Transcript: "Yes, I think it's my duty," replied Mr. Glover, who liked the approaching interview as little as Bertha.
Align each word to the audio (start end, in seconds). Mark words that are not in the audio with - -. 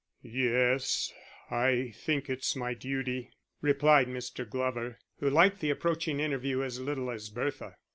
"Yes, 0.23 1.13
I 1.51 1.93
think 1.95 2.27
it's 2.27 2.55
my 2.55 2.73
duty," 2.73 3.29
replied 3.61 4.07
Mr. 4.07 4.49
Glover, 4.49 4.97
who 5.19 5.29
liked 5.29 5.59
the 5.59 5.69
approaching 5.69 6.19
interview 6.19 6.63
as 6.63 6.79
little 6.79 7.11
as 7.11 7.29
Bertha. 7.29 7.75